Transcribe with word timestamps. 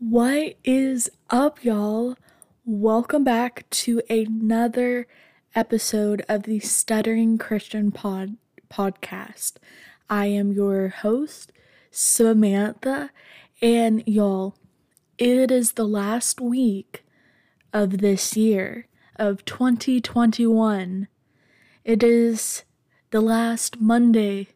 What 0.00 0.54
is 0.62 1.10
up, 1.28 1.64
y'all? 1.64 2.16
Welcome 2.64 3.24
back 3.24 3.68
to 3.70 4.00
another 4.08 5.08
episode 5.56 6.24
of 6.28 6.44
the 6.44 6.60
Stuttering 6.60 7.36
Christian 7.36 7.90
Pod 7.90 8.36
podcast. 8.70 9.54
I 10.08 10.26
am 10.26 10.52
your 10.52 10.90
host, 10.90 11.50
Samantha, 11.90 13.10
and 13.60 14.04
y'all, 14.06 14.54
it 15.18 15.50
is 15.50 15.72
the 15.72 15.88
last 15.88 16.40
week 16.40 17.04
of 17.72 17.98
this 17.98 18.36
year 18.36 18.86
of 19.16 19.44
2021. 19.46 21.08
It 21.84 22.04
is 22.04 22.62
the 23.10 23.20
last 23.20 23.80
Monday 23.80 24.46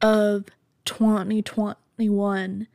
of 0.00 0.46
2021 0.86 2.66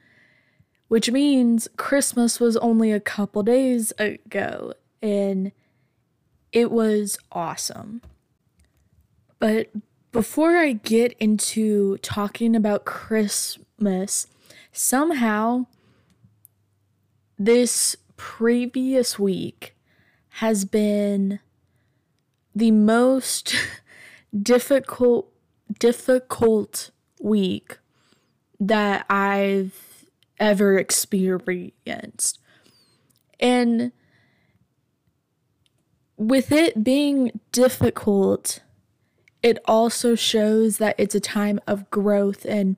which 0.87 1.11
means 1.11 1.67
Christmas 1.77 2.39
was 2.39 2.57
only 2.57 2.91
a 2.91 2.99
couple 2.99 3.43
days 3.43 3.91
ago 3.97 4.73
and 5.01 5.51
it 6.51 6.71
was 6.71 7.17
awesome. 7.31 8.01
But 9.39 9.69
before 10.11 10.55
I 10.55 10.73
get 10.73 11.13
into 11.19 11.97
talking 11.97 12.55
about 12.55 12.85
Christmas, 12.85 14.27
somehow 14.71 15.65
this 17.37 17.97
previous 18.15 19.19
week 19.19 19.75
has 20.29 20.65
been 20.65 21.39
the 22.55 22.71
most 22.71 23.55
difficult 24.41 25.31
difficult 25.79 26.91
week 27.19 27.79
that 28.59 29.05
I've 29.09 29.94
ever 30.39 30.77
experienced. 30.77 32.39
And 33.39 33.91
with 36.17 36.51
it 36.51 36.83
being 36.83 37.39
difficult, 37.51 38.61
it 39.43 39.59
also 39.65 40.15
shows 40.15 40.77
that 40.77 40.95
it's 40.97 41.15
a 41.15 41.19
time 41.19 41.59
of 41.67 41.89
growth 41.89 42.45
and 42.45 42.77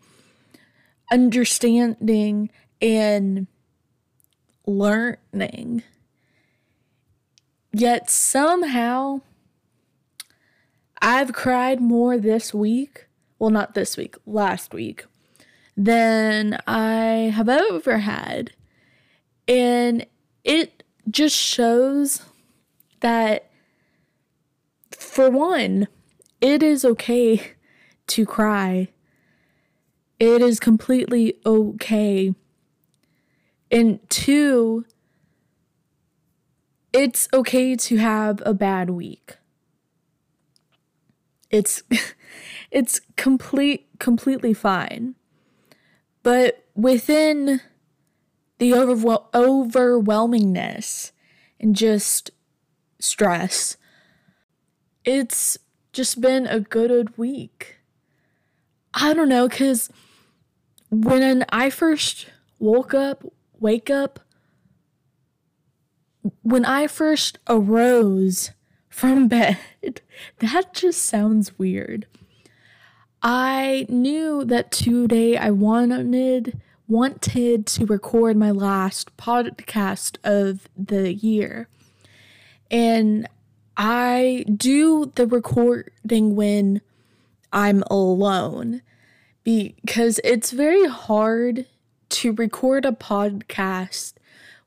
understanding 1.12 2.50
and 2.82 3.48
learning. 4.66 5.84
Yet 7.72 8.10
somehow, 8.10 9.22
I've 11.02 11.32
cried 11.32 11.80
more 11.80 12.18
this 12.18 12.54
week. 12.54 13.06
Well, 13.40 13.52
not 13.52 13.76
this 13.76 13.96
week, 13.98 14.16
last 14.26 14.74
week 14.74 15.06
than 15.78 16.60
I 16.66 17.32
have 17.34 17.48
ever 17.48 18.00
had. 18.00 18.52
And 19.48 20.06
it 20.44 20.84
just 21.10 21.36
shows 21.36 22.24
that, 23.00 23.50
for 24.92 25.30
one, 25.30 25.88
it 26.42 26.64
is 26.64 26.84
okay 26.84 27.54
to 28.08 28.26
cry. 28.26 28.90
It 30.20 30.42
is 30.42 30.60
completely 30.60 31.36
okay. 31.46 32.34
And 33.70 34.00
two, 34.10 34.86
it's 36.92 37.28
okay 37.32 37.76
to 37.76 37.98
have 37.98 38.42
a 38.46 38.54
bad 38.54 38.90
week. 38.90 39.36
It's 41.52 41.84
it's 42.72 43.02
complete 43.16 43.88
completely 44.00 44.54
fine. 44.54 45.17
But 46.28 46.66
within 46.76 47.62
the 48.58 48.72
overwhel- 48.72 49.32
overwhelmingness 49.32 51.14
and 51.58 51.74
just 51.74 52.32
stress, 53.00 53.78
it's 55.06 55.58
just 55.94 56.20
been 56.20 56.46
a 56.46 56.60
good 56.60 56.92
old 56.92 57.18
week. 57.18 57.78
I 58.94 59.14
don't 59.14 59.30
know, 59.30 59.48
because 59.48 59.90
when 60.90 61.46
I 61.48 61.70
first 61.70 62.28
woke 62.60 62.94
up, 62.94 63.24
wake 63.58 63.90
up, 63.90 64.20
when 66.42 66.66
I 66.66 66.88
first 66.88 67.40
arose 67.48 68.52
from 68.90 69.28
bed, 69.30 69.58
that 70.40 70.74
just 70.74 71.06
sounds 71.06 71.58
weird. 71.58 72.06
I 73.22 73.86
knew 73.90 74.46
that 74.46 74.72
today 74.72 75.38
I 75.38 75.50
wanted 75.52 76.60
wanted 76.88 77.66
to 77.66 77.86
record 77.86 78.38
my 78.38 78.52
last 78.52 79.16
podcast 79.18 80.18
of 80.24 80.70
the 80.78 81.14
year. 81.14 81.68
And 82.72 83.28
I 83.76 84.46
do 84.56 85.12
the 85.16 85.28
recording 85.28 86.36
when 86.36 86.82
I'm 87.52 87.84
alone 87.92 88.82
because 89.44 90.20
it's 90.24 90.52
very 90.52 90.88
hard 90.88 91.66
to 92.10 92.32
record 92.34 92.86
a 92.86 92.92
podcast 92.92 94.14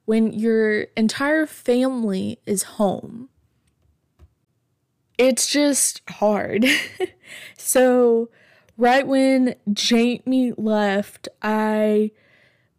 when 0.04 0.32
your 0.32 0.82
entire 0.96 1.46
family 1.46 2.38
is 2.46 2.62
home. 2.62 3.28
It's 5.16 5.46
just 5.46 6.02
hard. 6.08 6.66
so 7.56 8.28
right 8.80 9.06
when 9.06 9.54
Jamie 9.70 10.54
left, 10.56 11.28
I 11.42 12.12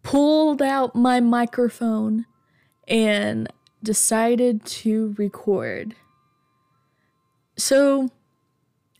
pulled 0.01 0.61
out 0.61 0.95
my 0.95 1.19
microphone 1.19 2.25
and 2.87 3.47
decided 3.83 4.65
to 4.65 5.13
record. 5.19 5.95
So, 7.55 8.09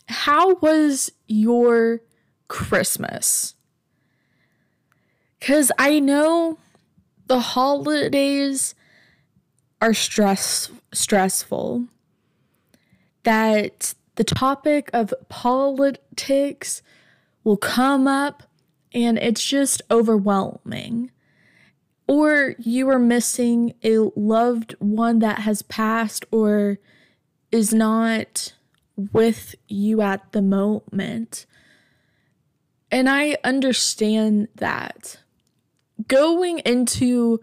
how 0.08 0.56
was 0.56 1.12
your 1.28 2.02
Christmas? 2.48 3.56
Because 5.40 5.72
I 5.80 6.00
know 6.00 6.60
the 7.26 7.40
holidays 7.40 8.76
are 9.82 9.96
stress 9.96 10.70
stressful. 10.94 11.88
That 13.24 13.96
the 14.16 14.24
topic 14.24 14.90
of 14.94 15.14
politics 15.30 16.82
will 17.44 17.58
come 17.58 18.08
up 18.08 18.44
and 18.94 19.18
it's 19.18 19.44
just 19.44 19.82
overwhelming. 19.90 21.12
Or 22.08 22.56
you 22.60 22.90
are 22.90 23.00
missing 23.00 23.74
a 23.84 24.00
loved 24.16 24.76
one 24.80 25.20
that 25.20 25.40
has 25.40 25.62
passed 25.62 26.26
or 26.32 26.80
is 27.52 27.74
not 27.74 28.54
with 29.14 29.56
you 29.68 30.02
at 30.02 30.32
the 30.34 30.42
moment. 30.42 31.46
And 32.92 33.10
I 33.10 33.38
understand 33.44 34.50
that. 34.56 35.20
Going 36.08 36.60
into 36.60 37.40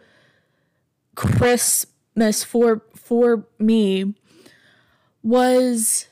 Christmas 1.15 2.45
for 2.45 2.83
for 2.95 3.47
me 3.59 4.15
was 5.23 6.07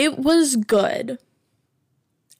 it 0.00 0.18
was 0.18 0.56
good. 0.56 1.18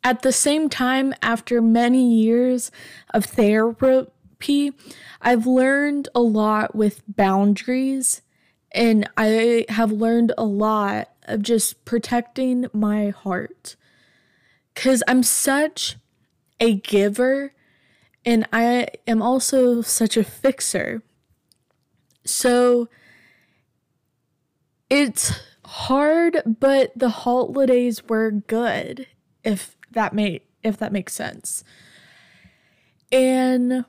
At 0.03 0.23
the 0.23 0.33
same 0.33 0.71
time, 0.71 1.13
after 1.21 1.61
many 1.61 2.11
years 2.11 2.73
of 3.13 3.27
therapy, 3.27 4.73
I've 5.21 5.47
learned 5.47 6.09
a 6.15 6.21
lot 6.21 6.75
with 6.75 7.03
boundaries 7.07 8.23
and 8.73 9.07
I 9.15 9.67
have 9.69 9.93
learned 9.93 10.33
a 10.39 10.45
lot 10.45 11.11
of 11.25 11.43
just 11.43 11.85
protecting 11.85 12.65
my 12.73 13.11
heart. 13.11 13.77
Because 14.73 15.03
I'm 15.07 15.23
such 15.23 15.99
a 16.61 16.77
giver 16.77 17.53
and 18.25 18.49
I 18.55 18.87
am 19.07 19.21
also 19.21 19.83
such 19.83 20.17
a 20.17 20.25
fixer. 20.25 21.03
So 22.25 22.89
it's 24.89 25.39
hard, 25.71 26.43
but 26.59 26.91
the 26.97 27.11
holidays 27.11 28.03
were 28.09 28.33
good, 28.33 29.07
if 29.45 29.77
that 29.93 30.13
may 30.13 30.43
if 30.65 30.77
that 30.79 30.93
makes 30.93 31.15
sense. 31.15 31.63
And 33.13 33.85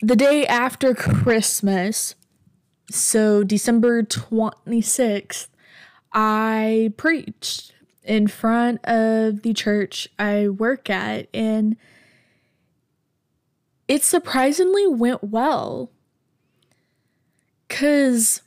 the 0.00 0.16
day 0.16 0.46
after 0.46 0.94
Christmas, 0.94 2.14
so 2.90 3.44
December 3.44 4.02
26th, 4.02 5.48
I 6.14 6.94
preached 6.96 7.74
in 8.02 8.26
front 8.26 8.82
of 8.86 9.42
the 9.42 9.52
church 9.52 10.08
I 10.18 10.48
work 10.48 10.88
at 10.88 11.28
and 11.34 11.76
it 13.86 14.02
surprisingly 14.02 14.86
went 14.86 15.22
well. 15.22 15.90
Cuz 17.68 18.40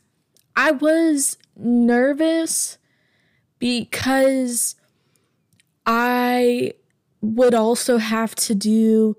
I 0.56 0.72
was 0.72 1.38
nervous 1.62 2.78
because 3.60 4.76
I 5.86 6.74
would 7.22 7.54
also 7.54 7.98
have 7.98 8.36
to 8.36 8.56
do 8.56 9.16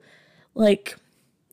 like 0.55 0.97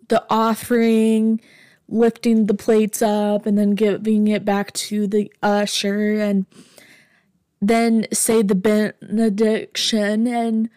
the 0.10 0.26
offering, 0.30 1.40
lifting 1.88 2.48
the 2.48 2.54
plates 2.54 3.02
up, 3.02 3.46
and 3.46 3.58
then 3.58 3.72
giving 3.72 4.28
it 4.28 4.44
back 4.44 4.74
to 4.74 5.08
the 5.08 5.32
usher, 5.42 6.20
and 6.20 6.46
then 7.62 8.08
say 8.12 8.42
the 8.42 8.56
benediction. 8.56 10.28
And 10.28 10.70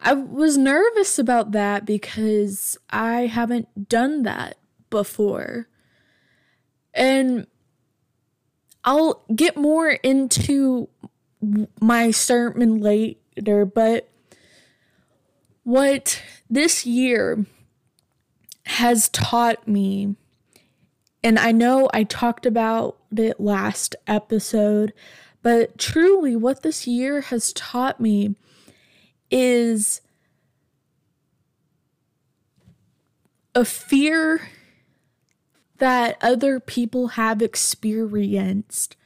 I 0.00 0.14
was 0.14 0.58
nervous 0.58 1.18
about 1.18 1.52
that 1.52 1.84
because 1.84 2.76
I 2.90 3.26
haven't 3.26 3.88
done 3.88 4.24
that 4.24 4.56
before. 4.90 5.68
And 6.92 7.46
I'll 8.84 9.22
get 9.34 9.56
more 9.56 9.90
into 9.90 10.88
my 11.80 12.10
sermon 12.10 12.80
later, 12.80 13.64
but 13.64 14.08
what 15.64 16.22
this 16.48 16.86
year 16.86 17.44
has 18.64 19.08
taught 19.08 19.66
me, 19.68 20.16
and 21.22 21.38
I 21.38 21.52
know 21.52 21.88
I 21.92 22.04
talked 22.04 22.46
about 22.46 22.96
it 23.14 23.38
last 23.40 23.96
episode, 24.06 24.92
but 25.42 25.78
truly 25.78 26.36
what 26.36 26.62
this 26.62 26.86
year 26.86 27.20
has 27.22 27.52
taught 27.52 28.00
me 28.00 28.34
is 29.30 30.00
a 33.54 33.64
fear 33.64 34.48
that 35.80 36.16
other 36.22 36.60
people 36.60 37.08
have 37.08 37.42
experienced 37.42 38.96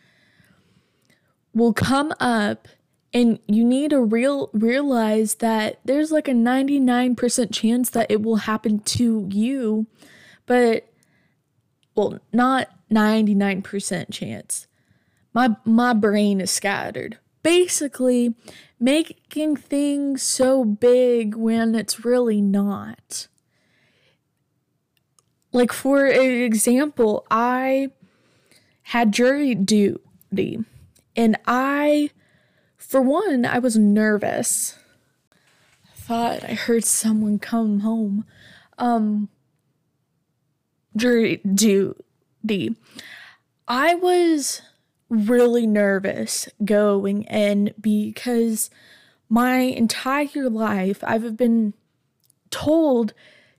will 1.54 1.72
come 1.72 2.12
up 2.20 2.68
and 3.12 3.38
you 3.46 3.64
need 3.64 3.90
to 3.90 4.00
real 4.00 4.50
realize 4.52 5.36
that 5.36 5.78
there's 5.84 6.10
like 6.10 6.28
a 6.28 6.32
99% 6.32 7.52
chance 7.52 7.90
that 7.90 8.10
it 8.10 8.22
will 8.22 8.36
happen 8.36 8.80
to 8.80 9.28
you 9.30 9.86
but 10.46 10.86
well 11.94 12.18
not 12.32 12.68
99% 12.94 14.12
chance. 14.12 14.66
My 15.34 15.56
my 15.64 15.92
brain 15.92 16.40
is 16.40 16.50
scattered. 16.50 17.18
Basically 17.42 18.34
making 18.80 19.56
things 19.56 20.22
so 20.22 20.64
big 20.64 21.34
when 21.34 21.74
it's 21.74 22.04
really 22.04 22.40
not 22.40 23.28
like 25.54 25.72
for 25.72 26.04
example 26.06 27.26
i 27.30 27.88
had 28.82 29.12
jury 29.12 29.54
duty 29.54 30.58
and 31.16 31.38
i 31.46 32.10
for 32.94 33.00
one, 33.00 33.44
I 33.44 33.58
was 33.58 33.76
nervous. 33.76 34.78
I 35.84 35.96
thought 35.96 36.44
I 36.44 36.54
heard 36.54 36.84
someone 36.84 37.40
come 37.40 37.80
home. 37.80 38.24
Um, 38.78 39.30
jury 40.94 41.38
duty. 41.38 42.76
I 43.66 43.96
was 43.96 44.62
really 45.08 45.66
nervous 45.66 46.48
going 46.64 47.24
in 47.24 47.74
because 47.80 48.70
my 49.28 49.56
entire 49.56 50.48
life 50.48 51.02
I've 51.02 51.36
been 51.36 51.74
told 52.50 53.12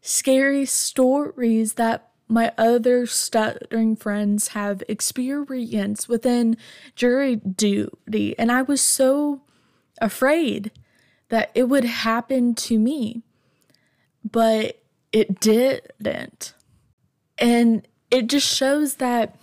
scary 0.05 0.65
stories 0.65 1.73
that 1.73 2.11
my 2.27 2.51
other 2.59 3.07
stuttering 3.07 3.95
friends 3.95 4.49
have 4.49 4.83
experienced 4.87 6.07
within 6.07 6.57
jury 6.95 7.37
duty. 7.37 8.37
And 8.37 8.51
I 8.51 8.61
was 8.61 8.81
so 8.81 9.41
afraid 9.99 10.71
that 11.29 11.49
it 11.55 11.63
would 11.63 11.85
happen 11.85 12.53
to 12.53 12.77
me, 12.77 13.23
but 14.23 14.79
it 15.11 15.39
didn't. 15.39 16.53
And 17.39 17.87
it 18.11 18.27
just 18.27 18.55
shows 18.55 18.95
that 18.95 19.35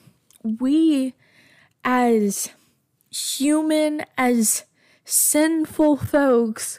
we, 0.45 1.15
as 1.85 2.51
human, 3.11 4.05
as 4.17 4.65
sinful 5.05 5.97
folks, 5.97 6.79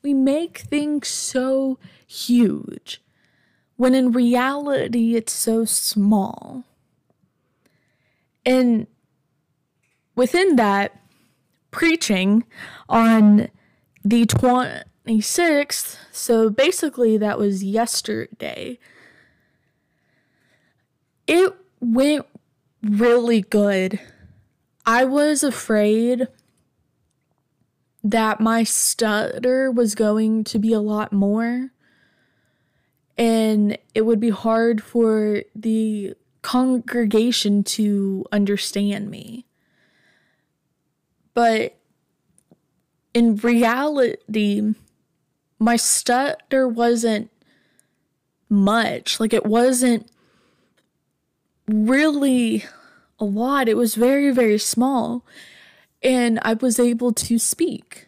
we 0.00 0.14
make 0.14 0.58
things 0.58 1.08
so 1.08 1.78
huge 2.06 3.02
when 3.78 3.94
in 3.94 4.10
reality 4.10 5.14
it's 5.14 5.32
so 5.32 5.64
small. 5.64 6.64
And 8.44 8.88
within 10.16 10.56
that, 10.56 11.00
preaching 11.70 12.42
on 12.88 13.48
the 14.04 14.26
26th, 14.26 15.96
so 16.10 16.50
basically 16.50 17.16
that 17.18 17.38
was 17.38 17.62
yesterday, 17.62 18.80
it 21.28 21.54
went 21.80 22.26
really 22.82 23.42
good. 23.42 24.00
I 24.84 25.04
was 25.04 25.44
afraid 25.44 26.26
that 28.02 28.40
my 28.40 28.64
stutter 28.64 29.70
was 29.70 29.94
going 29.94 30.42
to 30.44 30.58
be 30.58 30.72
a 30.72 30.80
lot 30.80 31.12
more 31.12 31.70
and 33.18 33.76
it 33.94 34.02
would 34.02 34.20
be 34.20 34.30
hard 34.30 34.82
for 34.82 35.42
the 35.54 36.14
congregation 36.40 37.64
to 37.64 38.24
understand 38.30 39.10
me. 39.10 39.44
But 41.34 41.76
in 43.12 43.36
reality, 43.36 44.74
my 45.58 45.76
stutter 45.76 46.68
wasn't 46.68 47.30
much. 48.48 49.18
Like, 49.18 49.32
it 49.32 49.44
wasn't 49.44 50.08
really 51.66 52.64
a 53.18 53.24
lot. 53.24 53.68
It 53.68 53.76
was 53.76 53.96
very, 53.96 54.30
very 54.30 54.58
small. 54.58 55.24
And 56.02 56.38
I 56.42 56.54
was 56.54 56.78
able 56.78 57.12
to 57.14 57.38
speak. 57.38 58.06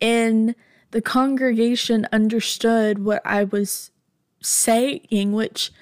And 0.00 0.54
the 0.92 1.02
congregation 1.02 2.08
understood 2.10 3.04
what 3.04 3.20
I 3.24 3.44
was 3.44 3.90
saying, 4.46 5.32
which 5.32 5.72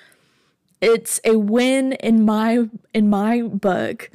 it's 0.81 1.21
a 1.25 1.39
win 1.39 1.93
in 1.95 2.25
my 2.25 2.69
in 2.93 3.09
my 3.09 3.43
book. 3.43 4.11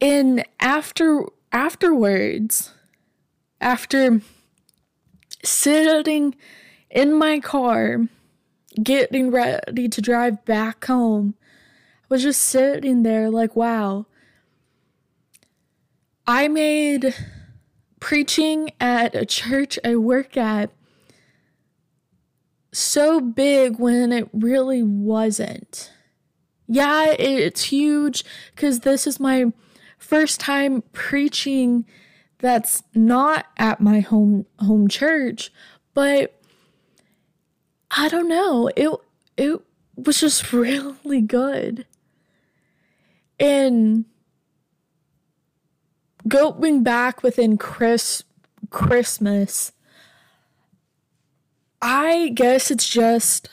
And 0.00 0.44
after 0.60 1.24
afterwards, 1.52 2.72
after 3.60 4.20
sitting 5.44 6.34
in 6.90 7.12
my 7.12 7.40
car, 7.40 8.08
getting 8.82 9.30
ready 9.30 9.88
to 9.88 10.00
drive 10.00 10.44
back 10.44 10.84
home, 10.84 11.34
I 12.02 12.06
was 12.14 12.22
just 12.22 12.42
sitting 12.42 13.02
there 13.02 13.30
like, 13.30 13.56
wow. 13.56 14.06
I 16.26 16.48
made 16.48 17.14
preaching 18.00 18.70
at 18.80 19.14
a 19.14 19.24
church 19.24 19.78
I 19.84 19.96
work 19.96 20.36
at 20.36 20.70
so 22.76 23.20
big 23.20 23.78
when 23.78 24.12
it 24.12 24.28
really 24.32 24.82
wasn't. 24.82 25.90
Yeah, 26.68 27.14
it's 27.18 27.64
huge 27.64 28.24
because 28.54 28.80
this 28.80 29.06
is 29.06 29.18
my 29.18 29.52
first 29.98 30.40
time 30.40 30.82
preaching 30.92 31.86
that's 32.38 32.82
not 32.94 33.46
at 33.56 33.80
my 33.80 34.00
home 34.00 34.46
home 34.58 34.88
church, 34.88 35.50
but 35.94 36.38
I 37.90 38.08
don't 38.08 38.28
know. 38.28 38.70
It 38.76 38.90
it 39.36 39.60
was 39.96 40.20
just 40.20 40.52
really 40.52 41.22
good. 41.22 41.86
And 43.38 44.04
going 46.28 46.82
back 46.82 47.22
within 47.22 47.56
Chris 47.56 48.24
Christmas, 48.70 49.72
I 51.88 52.30
guess 52.30 52.72
it's 52.72 52.88
just 52.88 53.48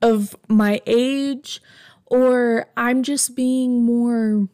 of 0.00 0.34
my 0.48 0.80
age, 0.86 1.60
or 2.06 2.68
I'm 2.74 3.02
just 3.02 3.36
being 3.36 3.84
more 3.84 4.48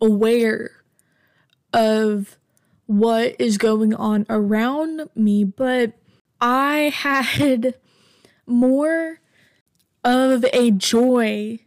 aware 0.00 0.70
of 1.72 2.38
what 2.86 3.34
is 3.40 3.58
going 3.58 3.94
on 3.94 4.26
around 4.30 5.10
me. 5.16 5.42
But 5.42 5.94
I 6.40 6.92
had 6.94 7.74
more 8.46 9.20
of 10.04 10.44
a 10.52 10.70
joy 10.70 11.58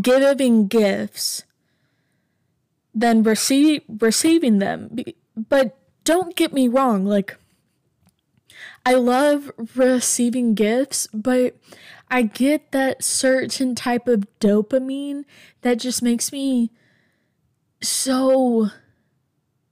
giving 0.00 0.68
gifts 0.68 1.44
than 2.94 3.24
receive, 3.24 3.82
receiving 4.00 4.58
them. 4.58 4.96
But 5.36 5.76
don't 6.04 6.34
get 6.34 6.54
me 6.54 6.66
wrong, 6.66 7.04
like, 7.04 7.36
I 8.84 8.94
love 8.94 9.52
receiving 9.76 10.54
gifts, 10.54 11.06
but 11.12 11.56
I 12.10 12.22
get 12.22 12.72
that 12.72 13.04
certain 13.04 13.74
type 13.74 14.08
of 14.08 14.26
dopamine 14.40 15.24
that 15.62 15.78
just 15.78 16.02
makes 16.02 16.32
me 16.32 16.70
so 17.82 18.70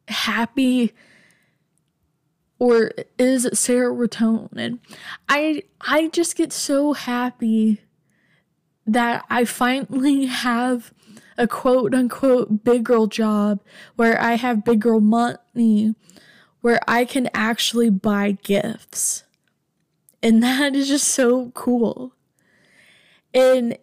happy 0.08 0.94
or 2.58 2.90
is 3.18 3.44
it 3.44 3.54
serotonin? 3.54 4.80
I 5.28 5.62
I 5.80 6.08
just 6.08 6.36
get 6.36 6.52
so 6.52 6.92
happy 6.92 7.80
that 8.86 9.24
I 9.30 9.44
finally 9.44 10.26
have 10.44 10.92
a 11.36 11.46
quote 11.46 11.94
unquote 11.94 12.64
big 12.64 12.84
girl 12.84 13.06
job 13.06 13.60
where 13.96 14.20
I 14.20 14.34
have 14.34 14.64
big 14.64 14.80
girl 14.80 15.00
money 15.00 15.94
where 16.60 16.80
I 16.88 17.04
can 17.04 17.28
actually 17.34 17.90
buy 17.90 18.32
gifts. 18.42 19.24
And 20.22 20.42
that 20.42 20.74
is 20.74 20.88
just 20.88 21.08
so 21.08 21.50
cool. 21.50 22.14
And 23.34 23.78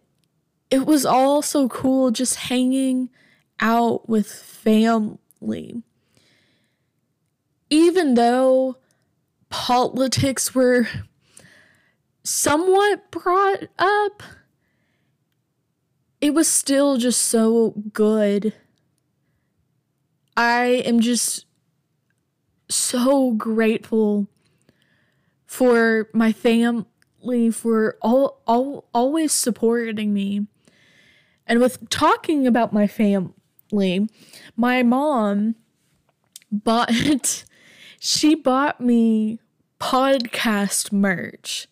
it 0.69 0.85
was 0.85 1.05
all 1.05 1.41
so 1.41 1.69
cool 1.69 2.11
just 2.11 2.35
hanging 2.35 3.09
out 3.59 4.09
with 4.09 4.27
family. 4.27 5.83
Even 7.69 8.15
though 8.15 8.77
politics 9.49 10.53
were 10.53 10.87
somewhat 12.23 13.09
brought 13.11 13.63
up, 13.77 14.23
it 16.19 16.33
was 16.33 16.47
still 16.47 16.97
just 16.97 17.21
so 17.23 17.73
good. 17.93 18.53
I 20.35 20.83
am 20.85 20.99
just 20.99 21.45
so 22.69 23.31
grateful 23.31 24.27
for 25.45 26.09
my 26.13 26.31
family 26.31 26.85
for 27.51 27.97
all, 28.01 28.41
all 28.45 28.87
always 28.93 29.31
supporting 29.31 30.13
me. 30.13 30.47
And 31.47 31.59
with 31.59 31.89
talking 31.89 32.47
about 32.47 32.73
my 32.73 32.87
family, 32.87 34.09
my 34.55 34.83
mom 34.83 35.55
bought 36.51 36.91
she 37.99 38.35
bought 38.35 38.79
me 38.81 39.39
podcast 39.79 40.91
merch 40.91 41.67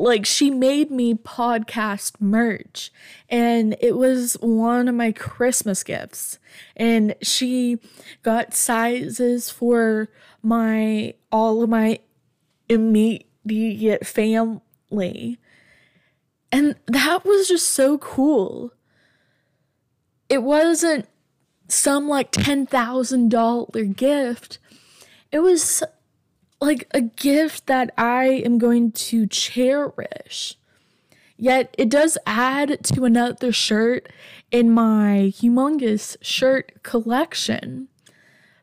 like 0.00 0.24
she 0.24 0.50
made 0.50 0.90
me 0.90 1.14
podcast 1.14 2.14
merch 2.20 2.90
and 3.28 3.76
it 3.80 3.96
was 3.96 4.34
one 4.40 4.88
of 4.88 4.94
my 4.94 5.12
christmas 5.12 5.82
gifts. 5.82 6.38
And 6.74 7.14
she 7.20 7.78
got 8.22 8.54
sizes 8.54 9.50
for 9.50 10.08
my 10.42 11.14
all 11.30 11.62
of 11.62 11.68
my 11.68 12.00
immediate 12.68 14.06
family. 14.06 15.38
And 16.50 16.76
that 16.86 17.24
was 17.24 17.48
just 17.48 17.68
so 17.68 17.98
cool. 17.98 18.72
It 20.30 20.42
wasn't 20.42 21.08
some 21.68 22.08
like 22.08 22.32
$10,000 22.32 23.96
gift. 23.96 24.58
It 25.30 25.40
was 25.40 25.82
like 26.60 26.86
a 26.92 27.00
gift 27.00 27.66
that 27.66 27.92
I 27.96 28.26
am 28.44 28.58
going 28.58 28.92
to 28.92 29.26
cherish. 29.26 30.56
Yet 31.36 31.74
it 31.78 31.88
does 31.88 32.18
add 32.26 32.84
to 32.84 33.04
another 33.04 33.50
shirt 33.50 34.10
in 34.50 34.70
my 34.70 35.32
humongous 35.34 36.16
shirt 36.20 36.82
collection. 36.82 37.88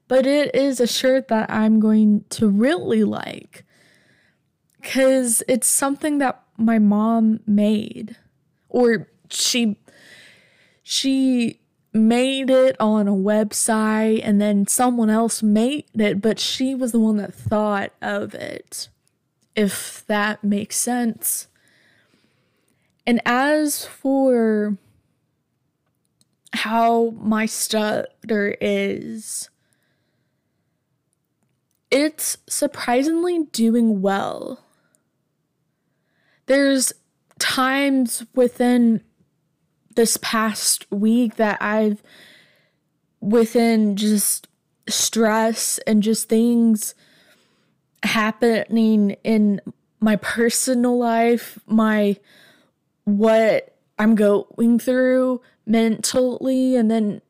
But 0.08 0.26
it 0.26 0.54
is 0.56 0.80
a 0.80 0.88
shirt 0.88 1.28
that 1.30 1.50
I'm 1.50 1.80
going 1.80 2.24
to 2.30 2.48
really 2.48 3.04
like 3.04 3.66
because 4.80 5.44
it's 5.48 5.68
something 5.68 6.20
that 6.20 6.42
my 6.56 6.80
mom 6.80 7.42
made 7.46 8.16
or 8.70 9.10
she 9.30 9.78
she 10.82 11.60
made 11.98 12.50
it 12.50 12.76
on 12.80 13.08
a 13.08 13.14
website 13.14 14.22
and 14.24 14.40
then 14.40 14.68
someone 14.68 15.10
else 15.10 15.44
made 15.44 15.86
it, 15.94 16.22
but 16.22 16.40
she 16.40 16.74
was 16.74 16.92
the 16.92 17.00
one 17.00 17.18
that 17.18 17.34
thought 17.34 17.92
of 18.02 18.34
it, 18.34 18.90
if 19.56 20.06
that 20.08 20.44
makes 20.44 20.78
sense. 20.78 21.48
And 23.06 23.22
as 23.26 23.86
for 23.86 24.78
how 26.54 27.12
my 27.18 27.46
stutter 27.46 28.56
is, 28.60 29.50
it's 31.90 32.38
surprisingly 32.48 33.46
doing 33.46 34.02
well. 34.02 34.60
There's 36.48 36.94
times 37.40 38.26
within 38.34 39.02
this 39.98 40.18
past 40.22 40.90
week 40.92 41.36
that 41.36 41.62
I've 41.62 42.02
within 43.20 43.98
just 43.98 44.48
stress 44.88 45.80
and 45.80 46.02
just 46.02 46.30
things 46.30 46.96
happening 48.04 49.18
in 49.24 49.60
my 50.00 50.16
personal 50.18 50.98
life, 50.98 51.60
my 51.66 52.16
what 53.06 53.76
I'm 53.98 54.16
going 54.16 54.80
through 54.80 55.42
mentally 55.66 56.76
and 56.76 56.90
then 56.90 57.22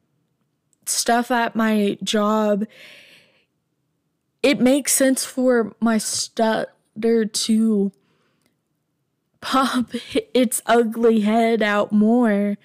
stuff 0.85 1.31
at 1.31 1.55
my 1.55 1.97
job 2.03 2.65
it 4.43 4.59
makes 4.59 4.93
sense 4.93 5.25
for 5.25 5.75
my 5.79 5.97
stutter 5.97 7.25
to 7.25 7.91
pop 9.41 9.91
its 10.33 10.61
ugly 10.65 11.21
head 11.21 11.61
out 11.61 11.91
more. 11.91 12.57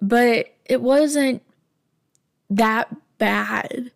But 0.00 0.54
it 0.64 0.80
wasn't 0.80 1.42
that 2.50 2.94
bad, 3.18 3.90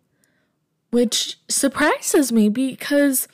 which 0.91 1.37
surprises 1.47 2.31
me 2.31 2.49
because 2.49 3.27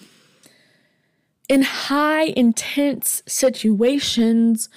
in 1.47 1.63
high 1.63 2.25
intense 2.25 3.23
situations 3.25 4.69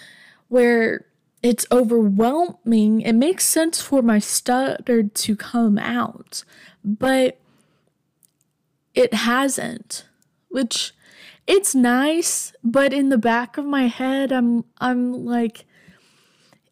where 0.48 1.04
it's 1.42 1.66
overwhelming, 1.70 3.02
it 3.02 3.14
makes 3.14 3.44
sense 3.44 3.80
for 3.80 4.00
my 4.00 4.18
stutter 4.18 5.02
to 5.02 5.36
come 5.36 5.76
out, 5.76 6.44
but 6.84 7.38
it 8.94 9.12
hasn't, 9.12 10.06
which 10.48 10.92
it's 11.46 11.75
nice, 11.75 12.52
but 12.62 12.92
in 12.92 13.08
the 13.08 13.18
back 13.18 13.58
of 13.58 13.64
my 13.64 13.88
head, 13.88 14.32
I'm 14.32 14.64
I'm 14.78 15.25
like, 15.25 15.64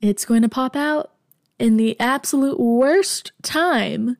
it's 0.00 0.24
going 0.24 0.42
to 0.42 0.48
pop 0.48 0.76
out 0.76 1.12
in 1.58 1.76
the 1.76 1.98
absolute 2.00 2.58
worst 2.58 3.32
time. 3.42 4.16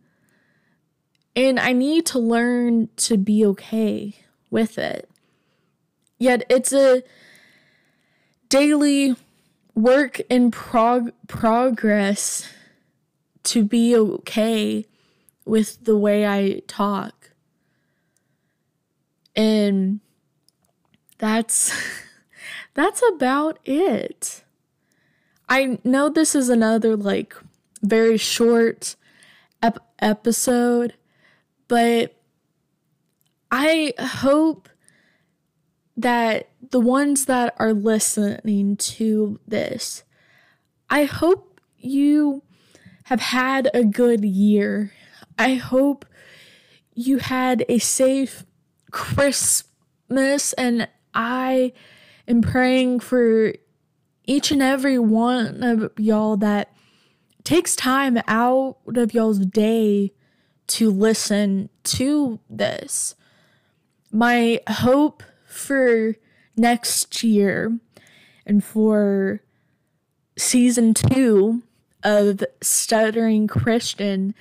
And 1.36 1.60
I 1.60 1.72
need 1.72 2.06
to 2.06 2.18
learn 2.18 2.88
to 2.96 3.16
be 3.16 3.46
okay 3.46 4.16
with 4.50 4.78
it. 4.78 5.08
Yet 6.18 6.44
it's 6.50 6.72
a 6.72 7.02
daily 8.48 9.14
work 9.74 10.20
in 10.28 10.50
prog- 10.50 11.12
progress 11.28 12.48
to 13.44 13.64
be 13.64 13.96
okay 13.96 14.86
with 15.46 15.84
the 15.84 15.96
way 15.96 16.26
I 16.26 16.60
talk. 16.66 17.30
And 19.34 20.00
that's 21.20 21.72
that's 22.74 23.02
about 23.14 23.58
it. 23.64 24.42
I 25.48 25.78
know 25.84 26.08
this 26.08 26.34
is 26.34 26.48
another 26.48 26.96
like 26.96 27.34
very 27.82 28.16
short 28.16 28.96
ep- 29.62 29.86
episode, 30.00 30.94
but 31.68 32.16
I 33.50 33.92
hope 33.98 34.68
that 35.96 36.48
the 36.70 36.80
ones 36.80 37.26
that 37.26 37.54
are 37.58 37.74
listening 37.74 38.76
to 38.76 39.38
this, 39.46 40.04
I 40.88 41.04
hope 41.04 41.60
you 41.76 42.42
have 43.04 43.20
had 43.20 43.68
a 43.74 43.84
good 43.84 44.24
year. 44.24 44.92
I 45.36 45.54
hope 45.54 46.06
you 46.94 47.18
had 47.18 47.64
a 47.68 47.78
safe 47.78 48.44
Christmas 48.90 50.52
and 50.54 50.88
I 51.14 51.72
am 52.28 52.42
praying 52.42 53.00
for 53.00 53.52
each 54.26 54.50
and 54.50 54.62
every 54.62 54.98
one 54.98 55.62
of 55.62 55.90
y'all 55.98 56.36
that 56.38 56.72
takes 57.44 57.74
time 57.74 58.18
out 58.28 58.76
of 58.86 59.14
y'all's 59.14 59.38
day 59.40 60.12
to 60.68 60.90
listen 60.90 61.68
to 61.82 62.38
this. 62.48 63.14
My 64.12 64.60
hope 64.68 65.22
for 65.46 66.14
next 66.56 67.24
year 67.24 67.78
and 68.46 68.62
for 68.62 69.42
season 70.36 70.94
two 70.94 71.62
of 72.02 72.42
Stuttering 72.62 73.46
Christian 73.46 74.34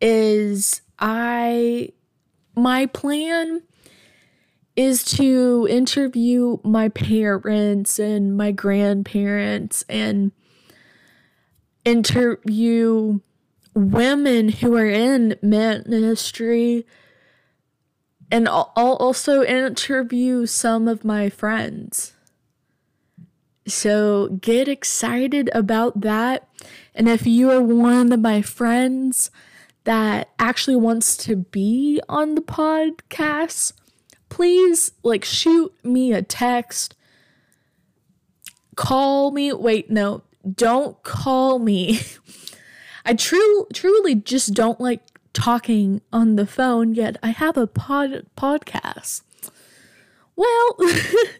is 0.00 0.82
I 0.98 1.90
my 2.54 2.86
plan 2.86 3.62
is 4.74 5.04
to 5.04 5.66
interview 5.68 6.58
my 6.64 6.88
parents 6.88 7.98
and 7.98 8.36
my 8.36 8.52
grandparents 8.52 9.84
and 9.88 10.32
interview 11.84 13.20
women 13.74 14.48
who 14.48 14.76
are 14.76 14.88
in 14.88 15.36
ministry 15.42 16.86
and 18.32 18.48
I'll, 18.48 18.72
also 18.76 19.42
interview 19.42 20.46
some 20.46 20.88
of 20.88 21.04
my 21.04 21.28
friends. 21.28 22.14
So 23.66 24.38
get 24.40 24.68
excited 24.68 25.50
about 25.54 26.00
that. 26.00 26.48
And 26.94 27.10
if 27.10 27.26
you 27.26 27.50
are 27.50 27.60
one 27.60 28.10
of 28.10 28.20
my 28.20 28.40
friends 28.40 29.30
that 29.84 30.30
actually 30.38 30.76
wants 30.76 31.14
to 31.18 31.36
be 31.36 32.00
on 32.08 32.34
the 32.34 32.40
podcast, 32.40 33.74
please 34.32 34.92
like 35.02 35.26
shoot 35.26 35.74
me 35.84 36.10
a 36.10 36.22
text. 36.22 36.94
Call 38.76 39.30
me. 39.30 39.52
Wait, 39.52 39.90
no, 39.90 40.22
don't 40.54 41.02
call 41.02 41.58
me. 41.58 42.00
I 43.04 43.12
true 43.12 43.66
truly 43.74 44.14
just 44.14 44.54
don't 44.54 44.80
like 44.80 45.02
talking 45.34 46.00
on 46.14 46.36
the 46.36 46.46
phone, 46.46 46.94
yet 46.94 47.18
I 47.22 47.28
have 47.28 47.58
a 47.58 47.66
pod 47.66 48.24
podcast. 48.34 49.20
Well, 50.34 50.78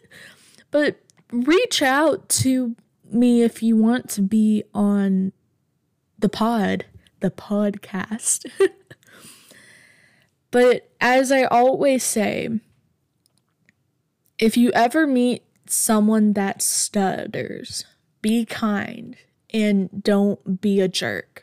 but 0.71 0.97
reach 1.31 1.81
out 1.81 2.29
to 2.43 2.75
me 3.11 3.41
if 3.41 3.63
you 3.63 3.75
want 3.75 4.07
to 4.11 4.21
be 4.21 4.65
on 4.71 5.31
the 6.19 6.29
pod, 6.29 6.85
the 7.21 7.31
podcast. 7.31 8.45
but 10.51 10.91
as 11.01 11.31
I 11.31 11.45
always 11.45 12.03
say, 12.03 12.59
if 14.43 14.57
you 14.57 14.73
ever 14.73 15.07
meet 15.07 15.41
someone 15.67 16.33
that 16.33 16.61
stutters, 16.61 17.85
be 18.21 18.43
kind 18.43 19.15
and 19.53 20.03
don't 20.03 20.59
be 20.59 20.81
a 20.81 20.89
jerk. 20.89 21.42